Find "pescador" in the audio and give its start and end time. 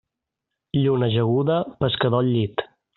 1.85-2.25